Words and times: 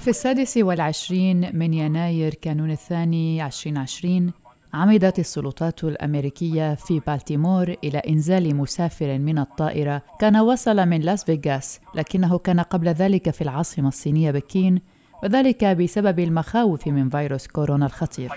في 0.00 0.10
السادس 0.10 0.56
والعشرين 0.56 1.56
من 1.56 1.74
يناير 1.74 2.34
كانون 2.34 2.70
الثاني 2.70 3.46
2020 3.46 4.32
عمدت 4.74 5.18
السلطات 5.18 5.84
الأمريكية 5.84 6.74
في 6.74 7.00
بالتيمور 7.06 7.76
إلى 7.84 7.98
إنزال 7.98 8.56
مسافر 8.56 9.18
من 9.18 9.38
الطائرة 9.38 10.02
كان 10.20 10.36
وصل 10.36 10.86
من 10.86 11.00
لاس 11.00 11.24
فيغاس 11.24 11.80
لكنه 11.94 12.38
كان 12.38 12.60
قبل 12.60 12.88
ذلك 12.88 13.30
في 13.30 13.42
العاصمة 13.42 13.88
الصينية 13.88 14.30
بكين 14.30 14.80
وذلك 15.22 15.64
بسبب 15.64 16.18
المخاوف 16.18 16.86
من 16.86 17.10
فيروس 17.10 17.46
كورونا 17.46 17.86
الخطير. 17.86 18.30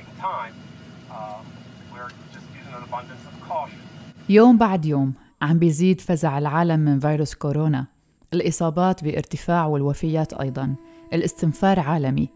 يوم 4.29 4.57
بعد 4.57 4.85
يوم 4.85 5.13
عم 5.41 5.59
بيزيد 5.59 6.01
فزع 6.01 6.37
العالم 6.37 6.79
من 6.79 6.99
فيروس 6.99 7.35
كورونا. 7.35 7.85
الإصابات 8.33 9.03
بارتفاع 9.03 9.65
والوفيات 9.65 10.33
أيضا. 10.33 10.75
الاستنفار 11.13 11.79
عالمي. 11.79 12.29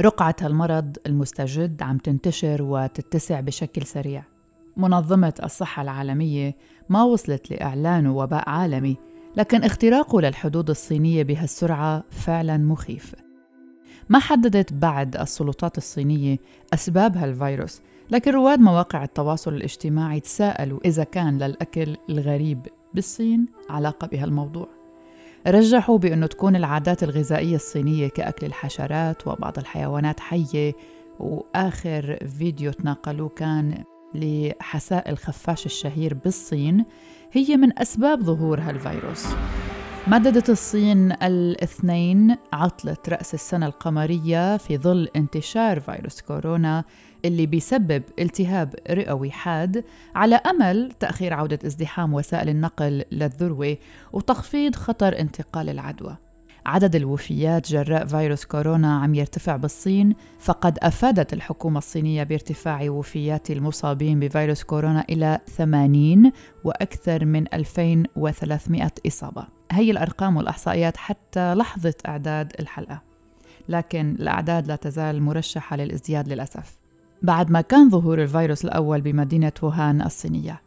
رقعة 0.00 0.36
المرض 0.42 0.96
المستجد 1.06 1.82
عم 1.82 1.98
تنتشر 1.98 2.62
وتتسع 2.62 3.40
بشكل 3.40 3.86
سريع. 3.86 4.24
منظمة 4.76 5.34
الصحة 5.44 5.82
العالمية 5.82 6.56
ما 6.88 7.02
وصلت 7.02 7.50
لإعلان 7.50 8.06
وباء 8.06 8.48
عالمي 8.48 8.96
لكن 9.36 9.62
اختراقه 9.64 10.20
للحدود 10.20 10.70
الصينية 10.70 11.22
بهالسرعة 11.22 12.04
فعلا 12.10 12.56
مخيف. 12.56 13.14
ما 14.08 14.18
حددت 14.18 14.72
بعد 14.72 15.16
السلطات 15.16 15.78
الصينية 15.78 16.38
أسباب 16.74 17.16
هالفيروس 17.16 17.80
لكن 18.10 18.30
رواد 18.30 18.60
مواقع 18.60 19.04
التواصل 19.04 19.54
الاجتماعي 19.54 20.20
تساءلوا 20.20 20.80
إذا 20.84 21.04
كان 21.04 21.38
للأكل 21.38 21.96
الغريب 22.10 22.66
بالصين 22.94 23.46
علاقة 23.70 24.06
بهالموضوع 24.06 24.68
رجحوا 25.46 25.98
بأنه 25.98 26.26
تكون 26.26 26.56
العادات 26.56 27.02
الغذائية 27.02 27.56
الصينية 27.56 28.08
كأكل 28.08 28.46
الحشرات 28.46 29.26
وبعض 29.26 29.58
الحيوانات 29.58 30.20
حية 30.20 30.72
وآخر 31.20 32.18
فيديو 32.38 32.72
تناقلوه 32.72 33.28
كان 33.28 33.84
لحساء 34.14 35.10
الخفاش 35.10 35.66
الشهير 35.66 36.14
بالصين 36.14 36.84
هي 37.32 37.56
من 37.56 37.78
أسباب 37.78 38.22
ظهور 38.22 38.60
هالفيروس. 38.60 39.26
مددت 40.06 40.50
الصين 40.50 41.12
الاثنين 41.12 42.36
عطلة 42.52 42.96
رأس 43.08 43.34
السنة 43.34 43.66
القمرية 43.66 44.56
في 44.56 44.78
ظل 44.78 45.08
انتشار 45.16 45.80
فيروس 45.80 46.20
كورونا 46.20 46.84
اللي 47.24 47.46
بيسبب 47.46 48.02
التهاب 48.18 48.74
رئوي 48.90 49.30
حاد 49.30 49.84
على 50.14 50.34
أمل 50.34 50.92
تأخير 51.00 51.34
عودة 51.34 51.58
ازدحام 51.66 52.14
وسائل 52.14 52.48
النقل 52.48 53.04
للذروة 53.12 53.76
وتخفيض 54.12 54.74
خطر 54.74 55.20
انتقال 55.20 55.68
العدوى. 55.68 56.16
عدد 56.66 56.96
الوفيات 56.96 57.72
جراء 57.72 58.06
فيروس 58.06 58.44
كورونا 58.44 58.96
عم 58.96 59.14
يرتفع 59.14 59.56
بالصين 59.56 60.14
فقد 60.38 60.78
أفادت 60.78 61.32
الحكومة 61.32 61.78
الصينية 61.78 62.22
بارتفاع 62.22 62.90
وفيات 62.90 63.50
المصابين 63.50 64.20
بفيروس 64.20 64.62
كورونا 64.62 65.04
إلى 65.10 65.38
80 65.56 66.32
وأكثر 66.64 67.24
من 67.24 67.54
2300 67.54 68.90
إصابة. 69.06 69.46
هي 69.70 69.90
الأرقام 69.90 70.36
والأحصائيات 70.36 70.96
حتى 70.96 71.54
لحظة 71.54 71.94
إعداد 72.08 72.52
الحلقة. 72.60 73.02
لكن 73.68 74.16
الأعداد 74.20 74.66
لا 74.66 74.76
تزال 74.76 75.22
مرشحة 75.22 75.76
للازدياد 75.76 76.28
للأسف. 76.28 76.78
بعد 77.22 77.50
ما 77.50 77.60
كان 77.60 77.90
ظهور 77.90 78.22
الفيروس 78.22 78.64
الأول 78.64 79.00
بمدينة 79.00 79.52
ووهان 79.62 80.02
الصينية 80.02 80.62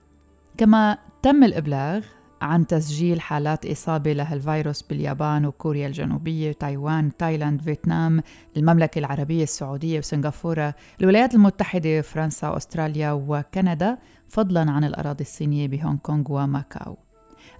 كما 0.57 0.97
تم 1.21 1.43
الإبلاغ 1.43 2.03
عن 2.41 2.67
تسجيل 2.67 3.21
حالات 3.21 3.65
إصابة 3.65 4.13
لهالفيروس 4.13 4.81
باليابان 4.81 5.45
وكوريا 5.45 5.87
الجنوبية 5.87 6.51
تايوان 6.51 7.17
تايلاند 7.17 7.61
فيتنام 7.61 8.21
المملكة 8.57 8.99
العربية 8.99 9.43
السعودية 9.43 9.99
وسنغافورة. 9.99 10.75
الولايات 11.01 11.35
المتحدة 11.35 12.01
فرنسا 12.01 12.49
وأستراليا 12.49 13.11
وكندا 13.11 13.97
فضلا 14.27 14.71
عن 14.71 14.83
الأراضي 14.83 15.23
الصينية 15.23 15.67
بهونغ 15.67 15.97
كونغ 15.97 16.31
وماكاو. 16.31 16.97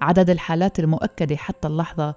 عدد 0.02 0.30
الحالات 0.30 0.80
المؤكدة 0.80 1.36
حتى 1.36 1.68
اللحظة 1.68 2.16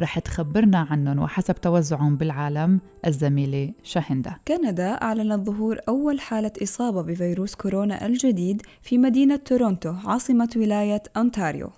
رح 0.00 0.18
تخبرنا 0.18 0.78
عنهم 0.90 1.18
وحسب 1.18 1.54
توزعهم 1.54 2.16
بالعالم 2.16 2.80
الزميلة 3.06 3.72
شاهندة 3.82 4.40
كندا 4.48 4.90
أعلنت 4.90 5.46
ظهور 5.46 5.78
أول 5.88 6.20
حالة 6.20 6.52
إصابة 6.62 7.02
بفيروس 7.02 7.54
كورونا 7.54 8.06
الجديد 8.06 8.62
في 8.82 8.98
مدينة 8.98 9.36
تورونتو 9.36 9.94
عاصمة 10.04 10.50
ولاية 10.56 11.02
أونتاريو. 11.16 11.70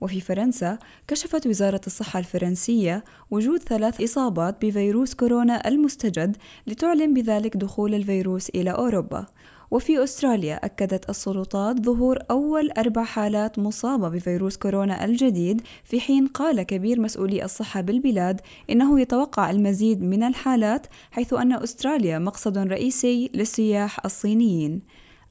وفي 0.00 0.20
فرنسا 0.20 0.78
كشفت 1.08 1.46
وزارة 1.46 1.80
الصحة 1.86 2.18
الفرنسية 2.18 3.04
وجود 3.30 3.62
ثلاث 3.62 4.00
إصابات 4.00 4.64
بفيروس 4.64 5.14
كورونا 5.14 5.68
المستجد 5.68 6.36
لتعلن 6.66 7.14
بذلك 7.14 7.56
دخول 7.56 7.94
الفيروس 7.94 8.48
إلى 8.48 8.70
أوروبا. 8.70 9.26
وفي 9.70 10.04
أستراليا 10.04 10.54
أكدت 10.66 11.10
السلطات 11.10 11.80
ظهور 11.84 12.18
أول 12.30 12.70
أربع 12.70 13.04
حالات 13.04 13.58
مصابة 13.58 14.08
بفيروس 14.08 14.56
كورونا 14.56 15.04
الجديد 15.04 15.62
في 15.84 16.00
حين 16.00 16.26
قال 16.26 16.62
كبير 16.62 17.00
مسؤولي 17.00 17.44
الصحة 17.44 17.80
بالبلاد 17.80 18.40
إنه 18.70 19.00
يتوقع 19.00 19.50
المزيد 19.50 20.02
من 20.02 20.22
الحالات 20.22 20.86
حيث 21.10 21.32
أن 21.32 21.52
أستراليا 21.52 22.18
مقصد 22.18 22.58
رئيسي 22.58 23.30
للسياح 23.34 24.04
الصينيين. 24.04 24.80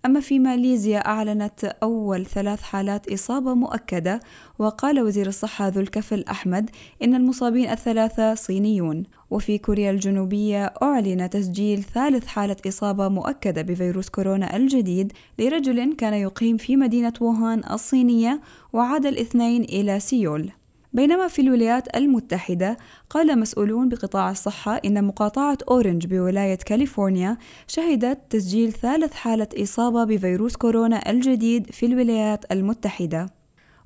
أما 0.06 0.20
في 0.20 0.40
ماليزيا 0.40 0.98
أعلنت 0.98 1.64
أول 1.84 2.26
ثلاث 2.26 2.62
حالات 2.62 3.12
إصابة 3.12 3.54
مؤكدة 3.54 4.20
وقال 4.60 5.02
وزير 5.02 5.28
الصحة 5.28 5.68
ذو 5.68 5.82
الكفل 5.82 6.24
أحمد 6.32 6.70
إن 7.04 7.16
المصابين 7.16 7.70
الثلاثة 7.70 8.36
صينيون. 8.36 9.04
وفي 9.32 9.58
كوريا 9.58 9.92
الجنوبية 9.92 10.74
أعلن 10.84 11.30
تسجيل 11.30 11.84
ثالث 11.84 12.26
حالة 12.26 12.56
إصابة 12.68 13.08
مؤكدة 13.08 13.62
بفيروس 13.62 14.10
كورونا 14.10 14.56
الجديد 14.56 15.14
لرجل 15.40 15.96
كان 15.96 16.14
يقيم 16.14 16.58
في 16.58 16.76
مدينة 16.76 17.14
ووهان 17.22 17.62
الصينية 17.72 18.42
وعاد 18.74 19.06
الاثنين 19.06 19.64
إلى 19.64 20.00
سيول. 20.00 20.52
بينما 20.94 21.28
في 21.28 21.42
الولايات 21.42 21.96
المتحدة 21.96 22.78
قال 23.10 23.40
مسؤولون 23.40 23.90
بقطاع 23.90 24.32
الصحة 24.32 24.82
إن 24.86 25.04
مقاطعة 25.04 25.58
أورنج 25.70 26.08
بولاية 26.08 26.56
كاليفورنيا 26.56 27.38
شهدت 27.68 28.20
تسجيل 28.30 28.72
ثالث 28.72 29.14
حالة 29.14 29.48
إصابة 29.58 30.04
بفيروس 30.04 30.56
كورونا 30.56 31.10
الجديد 31.10 31.72
في 31.72 31.86
الولايات 31.86 32.52
المتحدة. 32.52 33.30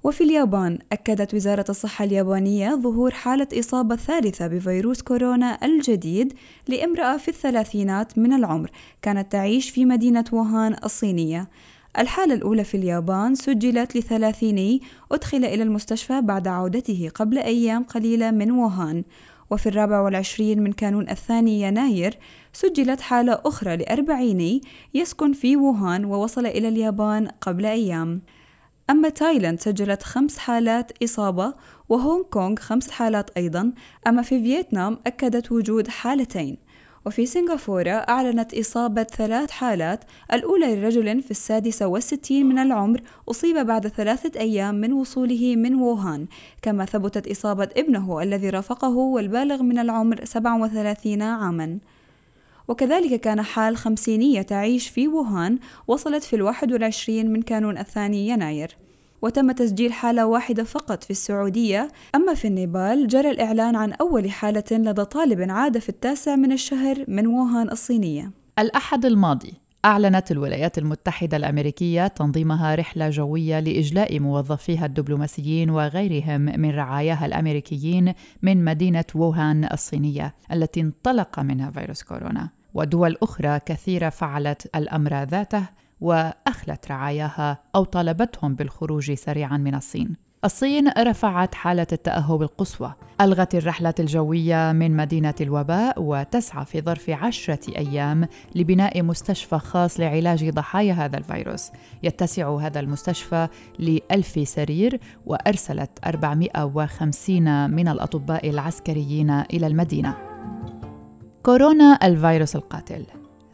وفي 0.03 0.23
اليابان 0.23 0.79
أكدت 0.91 1.33
وزارة 1.33 1.65
الصحة 1.69 2.05
اليابانية 2.05 2.75
ظهور 2.75 3.11
حالة 3.11 3.47
إصابة 3.53 3.95
ثالثة 3.95 4.47
بفيروس 4.47 5.01
كورونا 5.01 5.65
الجديد 5.65 6.33
لامرأة 6.67 7.17
في 7.17 7.27
الثلاثينات 7.27 8.17
من 8.17 8.33
العمر 8.33 8.71
كانت 9.01 9.31
تعيش 9.31 9.69
في 9.69 9.85
مدينة 9.85 10.25
ووهان 10.31 10.75
الصينية. 10.83 11.47
الحالة 11.97 12.33
الأولى 12.33 12.63
في 12.63 12.77
اليابان 12.77 13.35
سجلت 13.35 13.97
لثلاثيني 13.97 14.81
أدخل 15.11 15.45
إلى 15.45 15.63
المستشفى 15.63 16.21
بعد 16.21 16.47
عودته 16.47 17.11
قبل 17.15 17.37
أيام 17.37 17.83
قليلة 17.83 18.31
من 18.31 18.51
ووهان. 18.51 19.03
وفي 19.51 19.69
الرابع 19.69 19.99
والعشرين 20.01 20.63
من 20.63 20.71
كانون 20.71 21.09
الثاني 21.09 21.61
يناير 21.61 22.17
سجلت 22.53 23.01
حالة 23.01 23.41
أخرى 23.45 23.77
لأربعيني 23.77 24.61
يسكن 24.93 25.33
في 25.33 25.57
ووهان 25.57 26.05
ووصل 26.05 26.45
إلى 26.45 26.67
اليابان 26.67 27.27
قبل 27.41 27.65
أيام. 27.65 28.21
أما 28.89 29.09
تايلاند 29.09 29.59
سجلت 29.59 30.03
خمس 30.03 30.37
حالات 30.37 31.03
إصابة 31.03 31.53
وهونغ 31.89 32.23
كونغ 32.23 32.55
خمس 32.55 32.91
حالات 32.91 33.29
أيضا. 33.37 33.73
أما 34.07 34.21
في 34.21 34.43
فيتنام 34.43 34.97
أكدت 35.07 35.51
وجود 35.51 35.87
حالتين. 35.87 36.57
وفي 37.07 37.25
سنغافورة 37.25 37.89
أعلنت 37.89 38.53
إصابة 38.53 39.03
ثلاث 39.03 39.51
حالات 39.51 40.03
الأولى 40.33 40.75
لرجل 40.75 41.21
في 41.21 41.31
السادسة 41.31 41.87
والستين 41.87 42.45
من 42.45 42.59
العمر 42.59 43.01
أصيب 43.29 43.57
بعد 43.57 43.87
ثلاثة 43.87 44.39
أيام 44.39 44.75
من 44.75 44.93
وصوله 44.93 45.55
من 45.55 45.75
ووهان. 45.75 46.27
كما 46.61 46.85
ثبتت 46.85 47.27
إصابة 47.27 47.69
ابنه 47.77 48.21
الذي 48.21 48.49
رافقه 48.49 48.95
والبالغ 48.97 49.63
من 49.63 49.79
العمر 49.79 50.25
37 50.25 51.21
عاماً. 51.21 51.77
وكذلك 52.67 53.21
كان 53.21 53.41
حال 53.41 53.77
خمسينية 53.77 54.41
تعيش 54.41 54.89
في 54.89 55.07
ووهان 55.07 55.59
وصلت 55.87 56.23
في 56.23 56.35
الواحد 56.35 56.71
والعشرين 56.71 57.31
من 57.33 57.41
كانون 57.41 57.77
الثاني 57.77 58.27
يناير. 58.27 58.86
وتم 59.21 59.51
تسجيل 59.51 59.93
حالة 59.93 60.25
واحدة 60.25 60.63
فقط 60.63 61.03
في 61.03 61.11
السعودية. 61.11 61.87
أما 62.15 62.33
في 62.33 62.47
النيبال 62.47 63.07
جرى 63.07 63.29
الإعلان 63.29 63.75
عن 63.75 63.93
أول 63.93 64.31
حالة 64.31 64.63
لدى 64.71 65.05
طالب 65.05 65.51
عاد 65.51 65.77
في 65.77 65.89
التاسع 65.89 66.35
من 66.35 66.51
الشهر 66.51 67.05
من 67.07 67.27
ووهان 67.27 67.71
الصينية. 67.71 68.31
الأحد 68.59 69.05
الماضي 69.05 69.53
أعلنت 69.85 70.31
الولايات 70.31 70.77
المتحدة 70.77 71.37
الأمريكية 71.37 72.07
تنظيمها 72.07 72.75
رحلة 72.75 73.09
جوية 73.09 73.59
لإجلاء 73.59 74.19
موظفيها 74.19 74.85
الدبلوماسيين 74.85 75.69
وغيرهم 75.69 76.41
من 76.41 76.71
رعاياها 76.71 77.25
الأمريكيين 77.25 78.13
من 78.41 78.65
مدينة 78.65 79.05
ووهان 79.15 79.69
الصينية 79.73 80.35
التي 80.51 80.81
انطلق 80.81 81.39
منها 81.39 81.71
فيروس 81.71 82.03
كورونا. 82.03 82.49
ودول 82.73 83.17
أخرى 83.23 83.59
كثيرة 83.65 84.09
فعلت 84.09 84.75
الأمر 84.75 85.23
ذاته 85.23 85.63
وأخلت 86.01 86.91
رعاياها 86.91 87.57
أو 87.75 87.83
طالبتهم 87.83 88.55
بالخروج 88.55 89.13
سريعا 89.13 89.57
من 89.57 89.75
الصين. 89.75 90.27
الصين 90.45 90.89
رفعت 90.97 91.55
حالة 91.55 91.87
التأهب 91.91 92.41
القصوى. 92.41 92.93
ألغت 93.21 93.55
الرحلات 93.55 93.99
الجوية 93.99 94.71
من 94.71 94.97
مدينة 94.97 95.33
الوباء 95.41 96.01
وتسعى 96.01 96.65
في 96.65 96.81
ظرف 96.81 97.09
عشرة 97.09 97.77
أيام 97.77 98.27
لبناء 98.55 99.03
مستشفى 99.03 99.59
خاص 99.59 99.99
لعلاج 99.99 100.49
ضحايا 100.49 100.93
هذا 100.93 101.17
الفيروس. 101.17 101.71
يتسع 102.03 102.55
هذا 102.55 102.79
المستشفى 102.79 103.47
لألف 103.79 104.47
سرير 104.49 104.99
وأرسلت 105.25 105.91
450 106.05 107.71
من 107.71 107.87
الأطباء 107.87 108.49
العسكريين 108.49 109.29
إلى 109.29 109.67
المدينة. 109.67 110.17
كورونا 111.43 111.99
الفيروس 112.03 112.55
القاتل. 112.55 113.05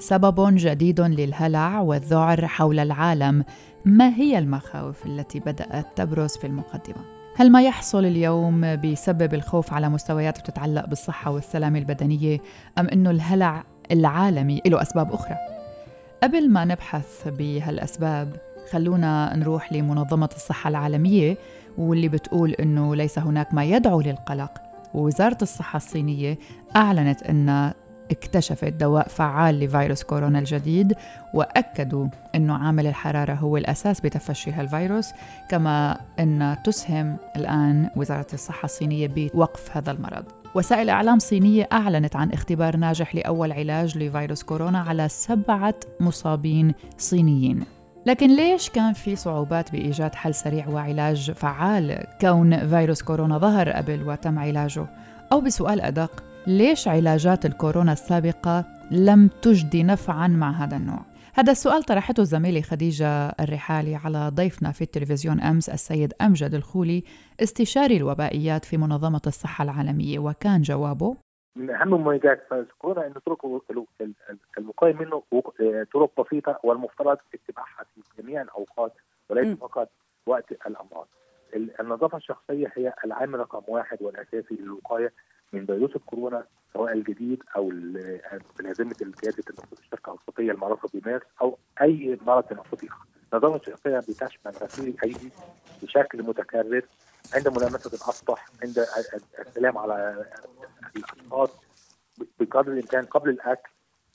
سبب 0.03 0.55
جديد 0.55 1.01
للهلع 1.01 1.79
والذعر 1.79 2.47
حول 2.47 2.79
العالم. 2.79 3.43
ما 3.85 4.15
هي 4.15 4.37
المخاوف 4.37 5.05
التي 5.05 5.39
بدأت 5.39 5.85
تبرز 5.95 6.37
في 6.37 6.47
المقدمة؟ 6.47 7.05
هل 7.35 7.51
ما 7.51 7.61
يحصل 7.61 8.05
اليوم 8.05 8.75
بسبب 8.75 9.33
الخوف 9.33 9.73
على 9.73 9.89
مستويات 9.89 10.37
تتعلق 10.37 10.85
بالصحة 10.85 11.31
والسلامه 11.31 11.79
البدنية 11.79 12.39
أم 12.77 12.87
إنه 12.87 13.09
الهلع 13.09 13.63
العالمي 13.91 14.61
له 14.65 14.81
أسباب 14.81 15.13
أخرى؟ 15.13 15.35
قبل 16.23 16.49
ما 16.49 16.65
نبحث 16.65 17.27
بهالأسباب 17.27 18.35
خلونا 18.71 19.35
نروح 19.35 19.73
لمنظمة 19.73 20.29
الصحة 20.35 20.67
العالمية 20.67 21.37
واللي 21.77 22.07
بتقول 22.07 22.51
إنه 22.51 22.95
ليس 22.95 23.19
هناك 23.19 23.53
ما 23.53 23.63
يدعو 23.63 24.01
للقلق. 24.01 24.51
ووزارة 24.93 25.37
الصحة 25.41 25.77
الصينية 25.77 26.37
أعلنت 26.75 27.23
إن 27.23 27.73
اكتشفت 28.11 28.73
دواء 28.73 29.07
فعال 29.07 29.59
لفيروس 29.59 30.03
كورونا 30.03 30.39
الجديد 30.39 30.93
وأكدوا 31.33 32.07
إنه 32.35 32.53
عامل 32.53 32.87
الحرارة 32.87 33.33
هو 33.33 33.57
الأساس 33.57 34.01
بتفشي 34.01 34.51
هالفيروس 34.51 35.09
كما 35.49 35.97
إن 36.19 36.57
تسهم 36.63 37.17
الآن 37.35 37.89
وزارة 37.95 38.27
الصحة 38.33 38.65
الصينية 38.65 39.07
بوقف 39.07 39.77
هذا 39.77 39.91
المرض. 39.91 40.25
وسائل 40.55 40.89
إعلام 40.89 41.19
صينية 41.19 41.67
أعلنت 41.71 42.15
عن 42.15 42.31
اختبار 42.31 42.77
ناجح 42.77 43.15
لأول 43.15 43.51
علاج 43.51 43.97
لفيروس 43.97 44.43
كورونا 44.43 44.79
على 44.79 45.09
سبعة 45.09 45.75
مصابين 45.99 46.73
صينيين. 46.97 47.63
لكن 48.05 48.35
ليش 48.35 48.69
كان 48.69 48.93
في 48.93 49.15
صعوبات 49.15 49.71
بإيجاد 49.71 50.15
حل 50.15 50.35
سريع 50.35 50.67
وعلاج 50.67 51.31
فعال 51.31 52.03
كون 52.21 52.67
فيروس 52.67 53.01
كورونا 53.01 53.37
ظهر 53.37 53.69
قبل 53.69 54.03
وتم 54.09 54.39
علاجه؟ 54.39 54.85
أو 55.31 55.41
بسؤال 55.41 55.81
أدق 55.81 56.23
ليش 56.47 56.87
علاجات 56.87 57.45
الكورونا 57.45 57.91
السابقة 57.91 58.65
لم 58.91 59.27
تجدي 59.41 59.83
نفعا 59.83 60.27
مع 60.27 60.51
هذا 60.51 60.77
النوع؟ 60.77 60.99
هذا 61.33 61.51
السؤال 61.51 61.83
طرحته 61.83 62.23
زميلي 62.23 62.61
خديجة 62.61 63.29
الرحالي 63.29 63.95
على 63.95 64.31
ضيفنا 64.33 64.71
في 64.71 64.81
التلفزيون 64.81 65.41
أمس 65.41 65.69
السيد 65.69 66.13
أمجد 66.21 66.53
الخولي 66.53 67.03
استشاري 67.43 67.97
الوبائيات 67.97 68.65
في 68.65 68.77
منظمة 68.77 69.21
الصحة 69.27 69.63
العالمية 69.63 70.19
وكان 70.19 70.61
جوابه 70.61 71.15
من 71.55 71.69
أهم 71.69 71.93
مميزات 71.93 72.45
فيروس 72.49 72.67
كورونا 72.79 73.07
ان 73.07 73.13
طرق 73.25 73.45
الوقايه 74.57 74.93
منه 74.93 75.23
طرق 75.93 76.21
بسيطة 76.21 76.59
والمفترض 76.63 77.17
اتباعها 77.33 77.85
في 77.95 78.21
جميع 78.21 78.41
الأوقات 78.41 78.93
وليس 79.29 79.57
فقط 79.57 79.89
وقت 80.27 80.51
الأمراض. 80.51 81.07
النظافة 81.79 82.17
الشخصية 82.17 82.71
هي 82.75 82.93
العامل 83.05 83.39
رقم 83.39 83.61
واحد 83.67 83.97
والأساسي 84.01 84.55
للوقاية 84.55 85.13
من 85.53 85.65
فيروس 85.65 85.95
الكورونا 85.95 86.45
سواء 86.73 86.93
الجديد 86.93 87.43
أو 87.55 87.69
بنظامه 88.59 88.93
قياده 89.21 89.43
النفوذ 89.49 89.79
الشركة 89.79 90.13
الصوتيه 90.13 90.51
المعروفة 90.51 90.89
بمارس 90.93 91.23
أو 91.41 91.57
أي 91.81 92.19
مرض 92.27 92.43
تنفسي 92.43 92.87
اخر. 92.87 93.05
النظام 93.33 93.55
الشخصيه 93.55 93.97
بتشمل 93.97 94.53
غسيل 94.61 94.87
الأيدي 94.87 95.29
بشكل 95.83 96.23
متكرر 96.23 96.81
عند 97.33 97.47
ملامسة 97.47 97.89
الأسطح 97.89 98.45
عند 98.63 98.85
السلام 99.39 99.77
على 99.77 100.25
الاشخاص 100.95 101.49
بقدر 102.39 102.71
الإمكان 102.71 103.05
قبل 103.05 103.29
الأكل 103.29 103.69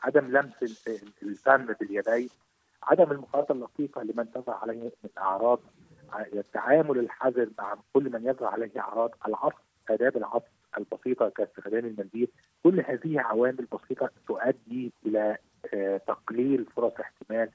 عدم 0.05 0.37
لمس 0.37 0.89
الفم 1.23 1.67
باليدين 1.67 2.29
عدم 2.83 3.13
المخالطه 3.13 3.53
اللطيفة 3.53 4.03
لمن 4.03 4.33
تظهر 4.33 4.55
عليه 4.63 4.93
من 5.05 5.11
أعراض 5.19 5.61
التعامل 6.33 6.99
الحذر 6.99 7.49
مع 7.59 7.77
كل 7.93 8.13
من 8.13 8.27
يظهر 8.27 8.49
عليه 8.49 8.81
أعراض 8.81 9.11
العطف 9.27 9.59
آداب 9.91 10.17
العطف 10.17 10.49
البسيطة 10.79 11.29
كاستخدام 11.29 11.87
المنديل 11.87 12.29
كل 12.63 12.81
هذه 12.81 13.21
عوامل 13.21 13.67
بسيطة 13.73 14.11
تؤدي 14.29 14.93
إلى 15.07 15.37
آه، 15.75 15.97
تقليل 15.97 16.67
فرص 16.77 16.93
احتمال 17.01 17.51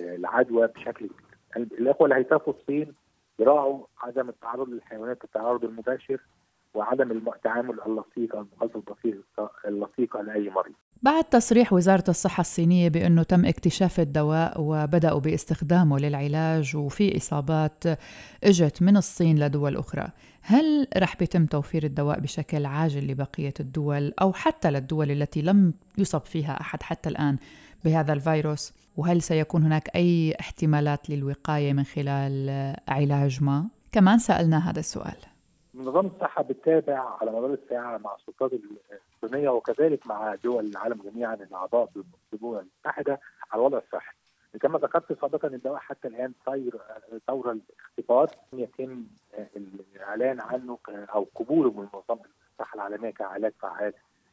آه، 0.00 0.16
العدوى 0.16 0.66
بشكل 0.66 1.06
كبير. 1.06 1.12
الإخوة 1.56 2.04
اللي 2.04 2.16
هيسافروا 2.16 2.54
الصين 2.60 2.94
يراعوا 3.38 3.86
عدم 3.98 4.28
التعرض 4.28 4.68
للحيوانات 4.68 5.20
بالتعرض 5.20 5.64
المباشر 5.64 6.20
وعدم 6.74 7.10
التعامل 7.10 7.80
اللصيق 7.86 8.36
أو 8.36 8.42
المخالطه 8.42 8.96
اللصيقه 9.64 10.22
لأي 10.22 10.50
مريض. 10.50 10.74
بعد 11.02 11.24
تصريح 11.24 11.72
وزارة 11.72 12.04
الصحة 12.08 12.40
الصينية 12.40 12.88
بأنه 12.88 13.22
تم 13.22 13.44
اكتشاف 13.44 14.00
الدواء 14.00 14.54
وبدأوا 14.60 15.20
باستخدامه 15.20 15.98
للعلاج 15.98 16.76
وفي 16.76 17.16
إصابات 17.16 17.84
إجت 18.44 18.82
من 18.82 18.96
الصين 18.96 19.38
لدول 19.38 19.76
أخرى. 19.76 20.08
هل 20.42 20.88
رح 20.96 21.16
بيتم 21.16 21.46
توفير 21.46 21.84
الدواء 21.84 22.20
بشكل 22.20 22.66
عاجل 22.66 23.06
لبقية 23.06 23.54
الدول 23.60 24.12
أو 24.20 24.32
حتى 24.32 24.70
للدول 24.70 25.10
التي 25.10 25.42
لم 25.42 25.74
يصب 25.98 26.20
فيها 26.20 26.60
أحد 26.60 26.82
حتى 26.82 27.08
الآن 27.08 27.36
بهذا 27.84 28.12
الفيروس؟ 28.12 28.72
وهل 28.96 29.22
سيكون 29.22 29.62
هناك 29.62 29.96
أي 29.96 30.34
احتمالات 30.40 31.10
للوقاية 31.10 31.72
من 31.72 31.84
خلال 31.84 32.50
علاج 32.88 33.42
ما؟ 33.42 33.68
كمان 33.92 34.18
سألنا 34.18 34.70
هذا 34.70 34.80
السؤال. 34.80 35.16
نظام 35.74 36.06
الصحة 36.06 36.42
بتتابع 36.42 37.16
على 37.20 37.30
مدار 37.30 37.58
الساعة 37.64 37.98
مع 37.98 38.16
السلطات 38.20 38.52
الصينية 39.24 39.48
وكذلك 39.48 40.06
مع 40.06 40.34
دول 40.34 40.66
العالم 40.66 41.02
جميعا 41.02 41.34
الأعضاء 41.34 41.90
بالأمم 42.32 42.58
المتحدة 42.58 43.20
على 43.52 43.60
الوضع 43.60 43.78
الصحي. 43.78 44.16
كما 44.60 44.78
ذكرت 44.78 45.20
سابقا 45.20 45.48
الدواء 45.48 45.78
حتى 45.78 46.08
الآن 46.08 46.32
طير 46.46 46.80
طور 47.26 47.50
الاختبار. 47.52 48.30
يتم 48.52 49.04
الإعلان 49.56 50.40
عنه 50.40 50.78
أو 50.88 51.26
قبوله 51.34 51.70
من 51.70 51.88
منظمة 51.94 52.26
الصحة 52.52 52.74
العالمية 52.74 53.10
كعلاج 53.10 53.52
فعال 53.60 53.92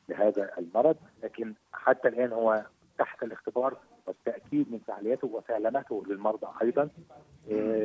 لهذا 0.10 0.58
المرض. 0.58 0.96
لكن 1.24 1.54
حتى 1.74 2.08
الآن 2.08 2.32
هو 2.32 2.66
تحت 2.98 3.24
الاختبار 3.24 3.78
والتأكيد 4.08 4.72
من 4.72 4.80
فعاليته 4.88 5.28
وسلامته 5.28 6.04
للمرضى 6.08 6.48
أيضا. 6.62 6.90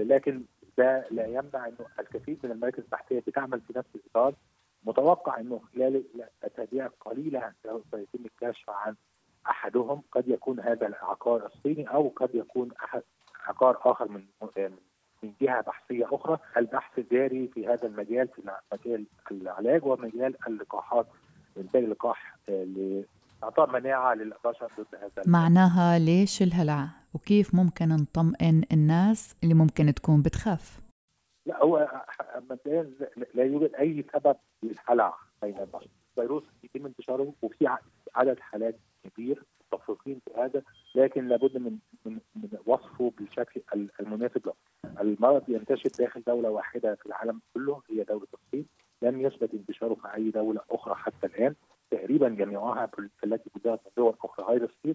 لكن 0.05 0.43
ده 0.79 1.07
لا 1.11 1.27
يمنع 1.27 1.67
إنه 1.69 1.87
الكثير 1.99 2.37
من 2.45 2.51
المراكز 2.51 2.83
البحثية 2.83 3.21
بتعمل 3.27 3.61
في 3.61 3.73
نفس 3.79 3.89
الإطار. 3.95 4.35
متوقع 4.85 5.41
إنه 5.41 5.61
خلال 5.75 6.05
اسابيع 6.43 6.89
قليله 7.01 7.53
سيتم 7.63 8.25
الكشف 8.25 8.71
عن 8.71 8.95
أحدهم 9.51 10.03
قد 10.13 10.29
يكون 10.29 10.61
هذا 10.61 10.87
العقار 10.87 11.47
الصيني 11.47 11.91
أو 11.91 12.13
قد 12.17 12.35
يكون 12.35 12.69
احد 12.85 13.03
عقار 13.47 13.79
آخر 13.85 14.09
من 14.09 14.25
من 15.23 15.33
جهة 15.41 15.61
بحثية 15.61 16.07
أخرى. 16.13 16.39
البحث 16.57 17.01
جاري 17.13 17.49
في 17.49 17.67
هذا 17.67 17.87
المجال 17.87 18.29
في 18.29 18.43
مجال 18.73 19.07
العلاج 19.31 19.85
ومجال 19.85 20.35
اللقاحات. 20.47 21.07
انتاج 21.57 21.85
اللقاح 21.85 22.37
آه، 22.49 22.65
لاعطاء 23.43 23.71
مناعة 23.71 24.15
للبشر 24.15 24.69
ضد 24.79 24.95
هذا 24.95 25.23
معناها 25.27 25.99
ليش 25.99 26.43
الهلع؟ 26.43 26.89
وكيف 27.15 27.55
ممكن 27.55 27.89
نطمئن 27.89 28.63
الناس 28.73 29.37
اللي 29.43 29.55
ممكن 29.55 29.95
تكون 29.95 30.23
بتخاف؟ 30.23 30.84
لا 31.47 31.65
هو 31.65 32.03
مبدئيا 32.51 32.91
لا 33.35 33.45
يوجد 33.45 33.75
أي 33.75 34.05
سبب 34.13 34.37
للهلع 34.63 35.15
بين 35.43 35.59
البشر. 35.59 35.89
فيروس 36.15 36.43
يتم 36.65 36.87
انتشاره 36.87 37.33
وفي 37.43 37.77
عدد 38.15 38.41
حالات 38.41 38.75
كبير 39.05 39.43
متفقين 39.73 40.21
في 40.25 40.41
هذا 40.41 40.63
لكن 40.95 41.29
لابد 41.29 41.57
من 41.57 41.79
من, 42.07 42.19
من 42.37 42.49
وصفه 42.67 43.13
بالشكل 43.19 43.61
المناسب 44.01 44.47
له. 44.47 44.55
المرض 45.01 45.43
ينتشر 45.49 45.91
داخل 45.99 46.23
دولة 46.27 46.51
واحدة 46.51 46.95
في 46.95 47.07
العالم 47.07 47.41
كله 47.55 47.83
هي 47.91 48.05
دولة 48.05 48.27
الصين. 48.35 48.67
لم 49.03 49.21
يثبت 49.21 49.55
انتشاره 49.55 49.95
في 49.95 50.15
أي 50.15 50.31
دولة 50.31 50.61
أخرى 50.71 50.95
حتى 50.95 51.27
الآن. 51.27 51.55
تقريبا 51.91 52.29
جميعها 52.29 52.91
التي 53.25 53.51
بدات 53.55 53.81
من 53.85 53.93
دول 53.97 54.15
أخرى. 54.25 54.47
غير 54.47 54.65
الصين 54.65 54.95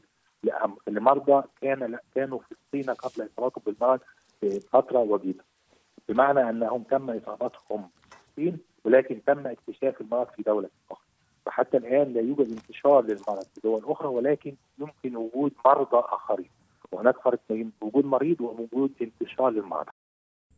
لمرضى 0.88 1.44
كان 1.62 2.00
كانوا 2.16 2.40
في 2.40 2.52
الصين 2.52 2.94
قبل 2.96 3.30
اصابتهم 3.38 3.64
بالمرض 3.66 4.00
بفتره 4.44 5.00
وجيزة. 5.00 5.49
بمعنى 6.10 6.50
أنهم 6.50 6.84
تم 6.84 7.10
إصابتهم 7.10 7.90
في 8.12 8.18
الصين 8.30 8.58
ولكن 8.84 9.22
تم 9.28 9.48
اكتشاف 9.48 10.02
المرض 10.02 10.28
في 10.28 10.44
دولة 10.44 10.70
أخرى. 10.92 11.06
فحتى 11.46 11.78
الآن 11.78 12.14
لا 12.14 12.22
يوجد 12.22 12.52
انتشار 12.52 13.02
للمرض 13.02 13.44
في 13.56 13.62
دول 13.64 13.82
أخرى 13.86 14.08
ولكن 14.08 14.56
يمكن 14.80 15.16
وجود 15.16 15.52
مرضى 15.66 15.98
آخرين. 15.98 16.50
وهناك 16.92 17.16
فرق 17.22 17.40
بين 17.50 17.72
وجود 17.82 18.06
مريض 18.06 18.42
ووجود 18.42 18.92
انتشار 19.02 19.50
للمرض. 19.50 19.86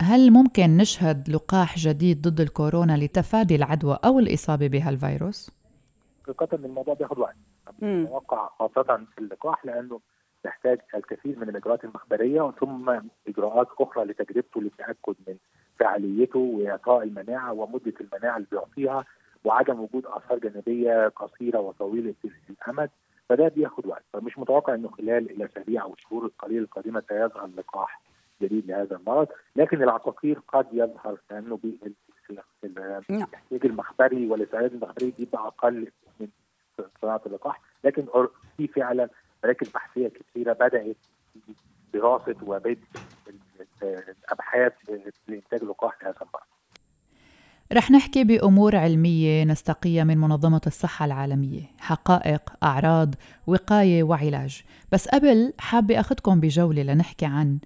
هل 0.01 0.31
ممكن 0.31 0.77
نشهد 0.77 1.29
لقاح 1.29 1.77
جديد 1.77 2.21
ضد 2.27 2.41
الكورونا 2.41 2.97
لتفادي 2.97 3.55
العدوى 3.55 3.97
أو 4.05 4.19
الإصابة 4.19 4.67
بهالفيروس؟ 4.67 5.51
حقيقة 6.23 6.55
الموضوع 6.55 6.93
بياخد 6.93 7.19
وقت. 7.19 7.35
متوقع 7.81 8.49
خاصة 8.59 9.05
في 9.15 9.17
اللقاح 9.17 9.65
لأنه 9.65 9.99
يحتاج 10.45 10.79
الكثير 10.95 11.39
من 11.39 11.49
الإجراءات 11.49 11.83
المخبرية 11.83 12.51
ثم 12.59 12.99
إجراءات 13.27 13.67
أخرى 13.79 14.05
لتجربته 14.05 14.61
للتأكد 14.61 15.15
من 15.27 15.35
فعاليته 15.79 16.39
وإعطاء 16.39 17.03
المناعة 17.03 17.53
ومدة 17.53 17.93
المناعة 18.01 18.35
اللي 18.37 18.47
بيعطيها 18.51 19.05
وعدم 19.43 19.79
وجود 19.79 20.05
آثار 20.05 20.39
جانبية 20.39 21.07
قصيرة 21.07 21.59
وطويلة 21.59 22.13
الأمد 22.49 22.89
فده 23.29 23.47
بياخد 23.47 23.85
وقت. 23.85 24.03
فمش 24.13 24.39
متوقع 24.39 24.75
إنه 24.75 24.87
خلال 24.89 25.31
الأسابيع 25.31 25.81
أو 25.83 25.93
الشهور 25.93 26.25
القليلة 26.25 26.63
القادمة 26.63 27.03
سيظهر 27.09 27.49
لقاح 27.57 28.01
جديد 28.41 28.67
لهذا 28.67 28.95
المرض 28.95 29.27
لكن 29.55 29.83
العقاقير 29.83 30.39
قد 30.47 30.67
يظهر 30.71 31.17
لأنه 31.31 31.59
الاحتياج 32.63 33.65
المخبري 33.65 34.27
والاسعاد 34.29 34.73
المخبري 34.73 35.13
بيبقى 35.17 35.47
أقل 35.47 35.87
من 36.19 36.27
صناعة 37.01 37.21
اللقاح 37.25 37.61
لكن 37.83 38.05
في 38.57 38.67
فعلا 38.67 39.09
مراكز 39.43 39.69
بحثيه 39.69 40.07
كثيره 40.07 40.53
بدأت 40.53 40.97
دراسه 41.93 42.35
وبدء 42.43 42.77
الأبحاث 43.83 44.73
لإنتاج 45.27 45.63
لقاح 45.63 46.03
لهذا 46.03 46.15
المرض. 46.21 46.43
رح 47.73 47.91
نحكي 47.91 48.23
بأمور 48.23 48.75
علمية 48.75 49.43
نستقيها 49.43 50.03
من 50.03 50.17
منظمة 50.17 50.61
الصحة 50.67 51.05
العالمية. 51.05 51.61
حقائق، 51.79 52.53
أعراض، 52.63 53.15
وقاية 53.47 54.03
وعلاج. 54.03 54.63
بس 54.91 55.07
قبل 55.07 55.53
حابة 55.59 55.99
أخذكم 55.99 56.39
بجولة 56.39 56.83
لنحكي 56.83 57.25
عن 57.25 57.59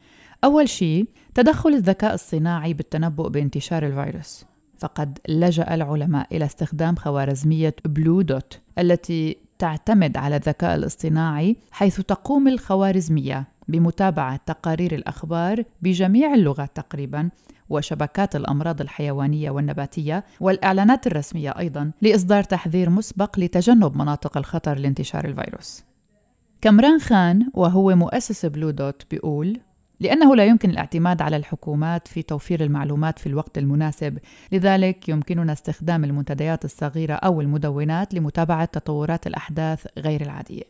أول 0.44 0.70
شيء 0.70 1.08
تدخل 1.34 1.70
الذكاء 1.70 2.14
الصناعي 2.14 2.74
بالتنبؤ 2.74 3.30
بانتشار 3.30 3.86
الفيروس. 3.86 4.46
فقد 4.78 5.20
لجأ 5.30 5.74
العلماء 5.74 6.28
إلى 6.36 6.46
استخدام 6.46 6.96
خوارزمية 6.96 7.76
بلو 7.86 8.22
دوت 8.22 8.62
التي 8.80 9.38
تعتمد 9.60 10.18
على 10.18 10.36
الذكاء 10.36 10.76
الاصطناعي 10.76 11.56
حيث 11.72 12.02
تقوم 12.02 12.48
الخوارزمية 12.48 13.48
بمتابعة 13.68 14.40
تقارير 14.46 14.96
الأخبار 14.96 15.64
بجميع 15.82 16.34
اللغات 16.34 16.76
تقريبا 16.76 17.30
وشبكات 17.70 18.36
الأمراض 18.36 18.82
الحيوانية 18.82 19.50
والنباتية 19.52 20.24
والإعلانات 20.40 21.08
الرسمية 21.08 21.50
أيضا 21.50 21.92
لإصدار 22.02 22.44
تحذير 22.44 22.90
مسبق 22.90 23.40
لتجنب 23.40 23.98
مناطق 23.98 24.38
الخطر 24.38 24.78
لانتشار 24.80 25.26
الفيروس. 25.26 25.84
كمران 26.62 27.00
خان 27.00 27.50
وهو 27.54 27.96
مؤسس 27.96 28.46
بلو 28.46 28.70
دوت 28.70 29.04
بيقول 29.12 29.60
لأنه 30.00 30.36
لا 30.36 30.46
يمكن 30.46 30.70
الاعتماد 30.70 31.22
على 31.22 31.38
الحكومات 31.38 32.08
في 32.08 32.22
توفير 32.22 32.64
المعلومات 32.64 33.20
في 33.20 33.28
الوقت 33.28 33.58
المناسب، 33.58 34.18
لذلك 34.52 35.10
يمكننا 35.10 35.54
استخدام 35.54 36.04
المنتديات 36.04 36.66
الصغيرة 36.66 37.14
أو 37.14 37.42
المدونات 37.42 38.14
لمتابعة 38.14 38.66
تطورات 38.66 39.28
الأحداث 39.28 39.88
غير 39.98 40.22
العادية. 40.22 40.64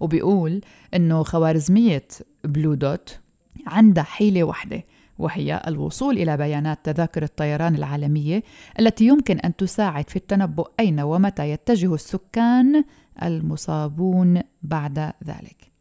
وبيقول 0.00 0.60
إنه 0.94 1.22
خوارزمية 1.22 2.08
بلو 2.44 2.74
دوت 2.74 3.20
عندها 3.66 4.04
حيلة 4.04 4.44
واحدة 4.44 4.84
وهي 5.18 5.62
الوصول 5.66 6.18
إلى 6.18 6.36
بيانات 6.36 6.78
تذاكر 6.84 7.22
الطيران 7.22 7.74
العالمية 7.74 8.42
التي 8.80 9.06
يمكن 9.06 9.38
أن 9.38 9.56
تساعد 9.56 10.10
في 10.10 10.16
التنبؤ 10.16 10.70
أين 10.80 11.00
ومتى 11.00 11.50
يتجه 11.50 11.94
السكان 11.94 12.84
المصابون 13.22 14.40
بعد 14.62 14.98
ذلك. 14.98 15.71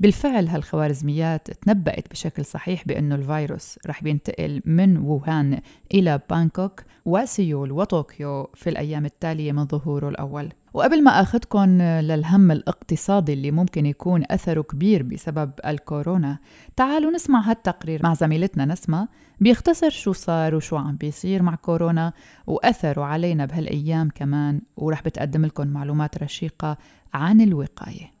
بالفعل 0.00 0.48
هالخوارزميات 0.48 1.50
تنبأت 1.50 2.10
بشكل 2.10 2.44
صحيح 2.44 2.84
بأنه 2.86 3.14
الفيروس 3.14 3.78
رح 3.86 4.02
بينتقل 4.02 4.62
من 4.64 4.96
ووهان 4.96 5.60
إلى 5.94 6.20
بانكوك 6.30 6.82
وسيول 7.04 7.72
وطوكيو 7.72 8.50
في 8.54 8.70
الأيام 8.70 9.04
التالية 9.04 9.52
من 9.52 9.66
ظهوره 9.66 10.08
الأول. 10.08 10.48
وقبل 10.74 11.04
ما 11.04 11.10
أخذكم 11.10 11.82
للهم 11.82 12.50
الاقتصادي 12.50 13.32
اللي 13.32 13.50
ممكن 13.50 13.86
يكون 13.86 14.24
أثره 14.30 14.62
كبير 14.62 15.02
بسبب 15.02 15.50
الكورونا 15.66 16.38
تعالوا 16.76 17.10
نسمع 17.10 17.40
هالتقرير 17.40 18.00
مع 18.02 18.14
زميلتنا 18.14 18.64
نسمة 18.64 19.08
بيختصر 19.40 19.90
شو 19.90 20.12
صار 20.12 20.54
وشو 20.54 20.76
عم 20.76 20.96
بيصير 20.96 21.42
مع 21.42 21.54
كورونا 21.54 22.12
وأثره 22.46 23.02
علينا 23.02 23.46
بهالأيام 23.46 24.08
كمان 24.14 24.60
ورح 24.76 25.02
بتقدم 25.02 25.46
لكم 25.46 25.66
معلومات 25.66 26.22
رشيقة 26.22 26.78
عن 27.14 27.40
الوقاية. 27.40 28.19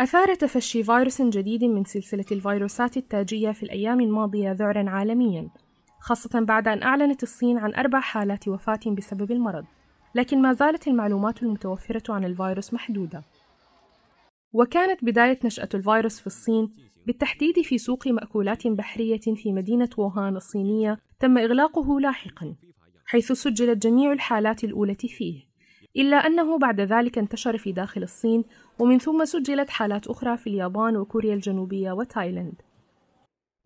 أثار 0.00 0.34
تفشي 0.34 0.84
فيروس 0.84 1.22
جديد 1.22 1.64
من 1.64 1.84
سلسلة 1.84 2.24
الفيروسات 2.32 2.96
التاجية 2.96 3.50
في 3.50 3.62
الأيام 3.62 4.00
الماضية 4.00 4.52
ذعرا 4.52 4.90
عالميا 4.90 5.48
خاصة 6.00 6.40
بعد 6.40 6.68
أن 6.68 6.82
أعلنت 6.82 7.22
الصين 7.22 7.58
عن 7.58 7.74
أربع 7.74 8.00
حالات 8.00 8.48
وفاة 8.48 8.80
بسبب 8.86 9.32
المرض 9.32 9.64
لكن 10.14 10.42
ما 10.42 10.52
زالت 10.52 10.88
المعلومات 10.88 11.42
المتوفرة 11.42 12.12
عن 12.12 12.24
الفيروس 12.24 12.74
محدودة. 12.74 13.22
وكانت 14.52 15.04
بداية 15.04 15.38
نشأة 15.44 15.68
الفيروس 15.74 16.20
في 16.20 16.26
الصين 16.26 16.74
بالتحديد 17.06 17.60
في 17.60 17.78
سوق 17.78 18.08
مأكولات 18.08 18.66
بحرية 18.66 19.20
في 19.20 19.52
مدينة 19.52 19.88
ووهان 19.98 20.36
الصينية 20.36 20.98
تم 21.20 21.38
إغلاقه 21.38 22.00
لاحقا 22.00 22.54
حيث 23.06 23.32
سجلت 23.32 23.86
جميع 23.86 24.12
الحالات 24.12 24.64
الأولى 24.64 24.94
فيه. 24.94 25.53
إلا 25.96 26.16
أنه 26.16 26.58
بعد 26.58 26.80
ذلك 26.80 27.18
انتشر 27.18 27.58
في 27.58 27.72
داخل 27.72 28.02
الصين 28.02 28.44
ومن 28.78 28.98
ثم 28.98 29.24
سجلت 29.24 29.70
حالات 29.70 30.06
أخرى 30.06 30.36
في 30.36 30.46
اليابان 30.46 30.96
وكوريا 30.96 31.34
الجنوبية 31.34 31.92
وتايلاند 31.92 32.62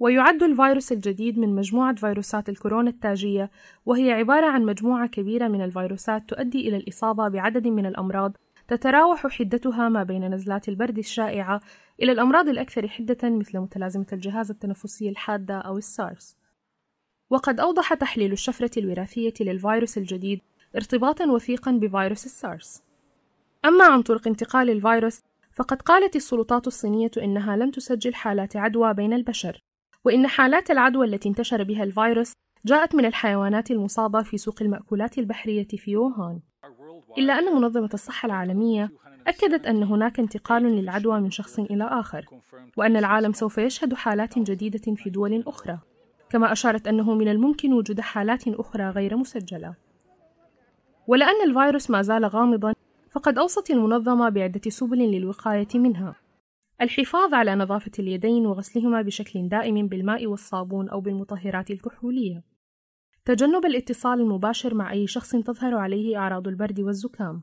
ويعد 0.01 0.43
الفيروس 0.43 0.93
الجديد 0.93 1.39
من 1.39 1.55
مجموعة 1.55 1.95
فيروسات 1.95 2.49
الكورونا 2.49 2.91
التاجية 2.91 3.51
وهي 3.87 4.13
عبارة 4.13 4.47
عن 4.47 4.65
مجموعة 4.65 5.09
كبيرة 5.09 5.49
من 5.49 5.65
الفيروسات 5.65 6.29
تؤدي 6.29 6.69
إلى 6.69 6.77
الإصابة 6.77 7.29
بعدد 7.29 7.67
من 7.67 7.87
الأمراض 7.87 8.37
تتراوح 8.69 9.27
حدتها 9.27 9.89
ما 9.89 10.03
بين 10.03 10.35
نزلات 10.35 10.69
البرد 10.69 10.99
الشائعة 10.99 11.61
إلى 12.03 12.13
الأمراض 12.13 12.49
الأكثر 12.49 12.89
حدة 12.89 13.19
مثل 13.23 13.59
متلازمة 13.59 14.07
الجهاز 14.13 14.51
التنفسي 14.51 15.09
الحادة 15.09 15.59
أو 15.59 15.79
السارس. 15.79 16.37
وقد 17.31 17.61
أوضح 17.61 17.95
تحليل 17.95 18.33
الشفرة 18.33 18.71
الوراثية 18.79 19.35
للفيروس 19.41 19.99
الجديد 19.99 20.41
ارتباطا 20.77 21.27
وثيقا 21.31 21.73
بفيروس 21.73 22.27
السارس. 22.27 22.83
أما 23.65 23.85
عن 23.85 24.03
طرق 24.03 24.29
انتقال 24.29 24.71
الفيروس 24.71 25.21
فقد 25.53 25.83
قالت 25.83 26.17
السلطات 26.17 26.67
الصينية 26.67 27.11
إنها 27.19 27.57
لم 27.57 27.71
تسجل 27.71 28.15
حالات 28.15 28.57
عدوى 28.57 28.95
بين 28.95 29.13
البشر 29.13 29.61
وإن 30.05 30.27
حالات 30.27 30.71
العدوى 30.71 31.07
التي 31.07 31.29
انتشر 31.29 31.63
بها 31.63 31.85
الفيروس 31.85 32.33
جاءت 32.65 32.95
من 32.95 33.05
الحيوانات 33.05 33.71
المصابة 33.71 34.23
في 34.23 34.39
سوق 34.39 34.63
المأكولات 34.63 35.19
البحرية 35.19 35.67
في 35.67 35.91
يوهان 35.91 36.41
إلا 37.19 37.39
أن 37.39 37.45
منظمة 37.55 37.91
الصحة 37.95 38.27
العالمية 38.27 38.91
أكدت 39.27 39.67
أن 39.67 39.83
هناك 39.83 40.19
انتقال 40.21 40.63
للعدوى 40.63 41.21
من 41.21 41.31
شخص 41.31 41.59
إلى 41.59 41.85
آخر 41.85 42.27
وأن 42.77 42.97
العالم 42.97 43.33
سوف 43.33 43.59
يشهد 43.59 43.95
حالات 43.95 44.39
جديدة 44.39 44.95
في 44.95 45.11
دول 45.11 45.45
أخرى 45.47 45.79
كما 46.31 46.53
أشارت 46.53 46.89
أنه 46.89 47.15
من 47.15 47.29
الممكن 47.29 47.73
وجود 47.73 48.01
حالات 48.01 48.49
أخرى 48.49 48.91
غير 48.91 49.17
مسجلة. 49.17 49.88
ولأن 51.09 51.49
الفيروس 51.49 51.91
ما 51.91 52.03
زال 52.03 52.25
غامضا 52.25 52.75
فقد 53.11 53.39
أوصت 53.39 53.71
المنظمة 53.71 54.29
بعدة 54.29 54.71
سبل 54.71 54.99
للوقاية 54.99 55.69
منها. 55.75 56.17
الحفاظ 56.81 57.35
على 57.35 57.55
نظافة 57.55 57.91
اليدين 57.99 58.47
وغسلهما 58.47 59.03
بشكل 59.03 59.49
دائم 59.49 59.89
بالماء 59.89 60.27
والصابون 60.27 60.89
أو 60.89 61.01
بالمطهرات 61.01 61.71
الكحولية. 61.71 62.45
تجنب 63.25 63.67
الاتصال 63.67 64.21
المباشر 64.21 64.75
مع 64.75 64.93
أي 64.93 65.07
شخص 65.07 65.37
تظهر 65.37 65.75
عليه 65.75 66.17
أعراض 66.17 66.49
البرد 66.49 66.81
والزكام. 66.81 67.43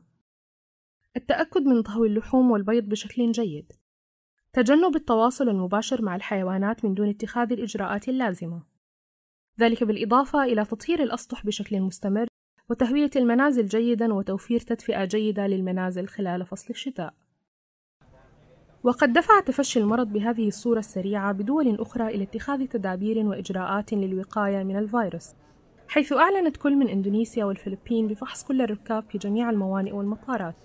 التأكد 1.16 1.62
من 1.62 1.82
طهو 1.82 2.04
اللحوم 2.04 2.50
والبيض 2.50 2.84
بشكل 2.84 3.32
جيد. 3.32 3.72
تجنب 4.52 4.96
التواصل 4.96 5.48
المباشر 5.48 6.02
مع 6.02 6.16
الحيوانات 6.16 6.84
من 6.84 6.94
دون 6.94 7.08
اتخاذ 7.08 7.52
الإجراءات 7.52 8.08
اللازمة. 8.08 8.62
ذلك 9.60 9.84
بالإضافة 9.84 10.44
إلى 10.44 10.64
تطهير 10.64 11.02
الأسطح 11.02 11.46
بشكل 11.46 11.80
مستمر 11.80 12.26
وتهوية 12.70 13.10
المنازل 13.16 13.66
جيدا 13.66 14.14
وتوفير 14.14 14.60
تدفئة 14.60 15.04
جيدة 15.04 15.46
للمنازل 15.46 16.06
خلال 16.08 16.46
فصل 16.46 16.66
الشتاء. 16.70 17.14
وقد 18.82 19.12
دفع 19.12 19.40
تفشي 19.40 19.80
المرض 19.80 20.12
بهذه 20.12 20.48
الصورة 20.48 20.78
السريعة 20.78 21.32
بدول 21.32 21.80
أخرى 21.80 22.06
إلى 22.06 22.22
اتخاذ 22.24 22.66
تدابير 22.66 23.18
وإجراءات 23.18 23.92
للوقاية 23.92 24.62
من 24.62 24.76
الفيروس، 24.76 25.34
حيث 25.88 26.12
أعلنت 26.12 26.56
كل 26.56 26.76
من 26.76 26.88
إندونيسيا 26.88 27.44
والفلبين 27.44 28.08
بفحص 28.08 28.44
كل 28.44 28.62
الركاب 28.62 29.02
في 29.02 29.18
جميع 29.18 29.50
الموانئ 29.50 29.92
والمطارات. 29.92 30.56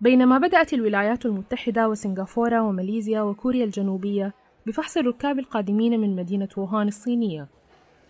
بينما 0.00 0.38
بدأت 0.38 0.72
الولايات 0.72 1.26
المتحدة 1.26 1.88
وسنغافورة 1.88 2.62
وماليزيا 2.62 3.22
وكوريا 3.22 3.64
الجنوبية 3.64 4.34
بفحص 4.66 4.96
الركاب 4.96 5.38
القادمين 5.38 6.00
من 6.00 6.16
مدينة 6.16 6.48
ووهان 6.56 6.88
الصينية. 6.88 7.48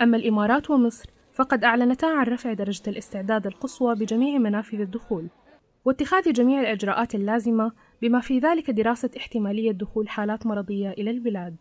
أما 0.03 0.17
الإمارات 0.17 0.71
ومصر 0.71 1.11
فقد 1.35 1.64
أعلنتا 1.64 2.07
عن 2.07 2.26
رفع 2.26 2.53
درجة 2.53 2.91
الاستعداد 2.91 3.47
القصوى 3.47 3.95
بجميع 3.95 4.38
منافذ 4.38 4.81
الدخول 4.81 5.29
واتخاذ 5.85 6.33
جميع 6.33 6.61
الإجراءات 6.61 7.14
اللازمة 7.14 7.73
بما 8.03 8.21
في 8.21 8.38
ذلك 8.38 8.71
دراسة 8.71 9.11
احتمالية 9.17 9.73
دخول 9.73 10.09
حالات 10.09 10.47
مرضية 10.47 10.91
إلى 10.91 11.11
البلاد. 11.11 11.57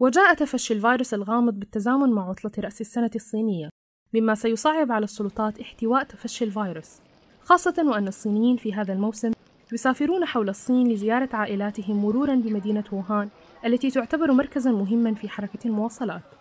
وجاء 0.00 0.34
تفشي 0.34 0.74
الفيروس 0.74 1.14
الغامض 1.14 1.54
بالتزامن 1.54 2.10
مع 2.10 2.28
عطلة 2.28 2.52
رأس 2.58 2.80
السنة 2.80 3.10
الصينية 3.14 3.68
مما 4.14 4.34
سيصعب 4.34 4.92
على 4.92 5.04
السلطات 5.04 5.60
احتواء 5.60 6.04
تفشي 6.04 6.44
الفيروس 6.44 7.00
خاصة 7.42 7.74
وأن 7.86 8.08
الصينيين 8.08 8.56
في 8.56 8.74
هذا 8.74 8.92
الموسم 8.92 9.30
يسافرون 9.72 10.24
حول 10.24 10.48
الصين 10.48 10.92
لزيارة 10.92 11.28
عائلاتهم 11.32 12.04
مرورا 12.04 12.34
بمدينة 12.34 12.84
ووهان 12.92 13.28
التي 13.64 13.90
تعتبر 13.90 14.32
مركزا 14.32 14.70
مهما 14.70 15.14
في 15.14 15.28
حركة 15.28 15.58
المواصلات. 15.66 16.37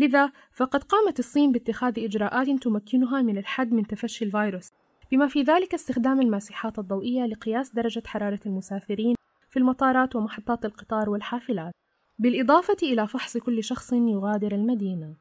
لذا 0.00 0.32
فقد 0.52 0.82
قامت 0.82 1.18
الصين 1.18 1.52
باتخاذ 1.52 1.98
إجراءات 1.98 2.62
تمكنها 2.62 3.22
من 3.22 3.38
الحد 3.38 3.72
من 3.72 3.86
تفشي 3.86 4.24
الفيروس 4.24 4.68
بما 5.12 5.28
في 5.28 5.42
ذلك 5.42 5.74
استخدام 5.74 6.20
الماسحات 6.20 6.78
الضوئية 6.78 7.26
لقياس 7.26 7.74
درجة 7.74 8.02
حرارة 8.06 8.40
المسافرين 8.46 9.14
في 9.50 9.58
المطارات 9.58 10.16
ومحطات 10.16 10.64
القطار 10.64 11.10
والحافلات 11.10 11.72
بالإضافة 12.18 12.76
إلى 12.82 13.08
فحص 13.08 13.36
كل 13.36 13.64
شخص 13.64 13.92
يغادر 13.92 14.52
المدينة. 14.52 15.14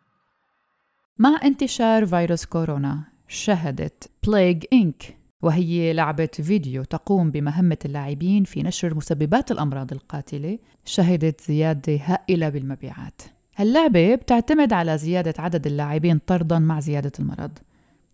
مع 1.17 1.39
انتشار 1.43 2.05
فيروس 2.05 2.45
كورونا 2.45 3.03
شهدت 3.27 4.11
بلايغ 4.27 4.57
إنك 4.73 5.17
وهي 5.41 5.93
لعبة 5.93 6.29
فيديو 6.33 6.83
تقوم 6.83 7.31
بمهمة 7.31 7.77
اللاعبين 7.85 8.43
في 8.43 8.63
نشر 8.63 8.95
مسببات 8.95 9.51
الأمراض 9.51 9.93
القاتلة 9.93 10.59
شهدت 10.85 11.41
زيادة 11.41 11.99
هائلة 12.03 12.49
بالمبيعات. 12.49 13.21
هاللعبة 13.59 14.15
بتعتمد 14.15 14.73
على 14.73 14.97
زيادة 14.97 15.33
عدد 15.39 15.67
اللاعبين 15.67 16.19
طردا 16.27 16.59
مع 16.59 16.79
زيادة 16.79 17.11
المرض 17.19 17.51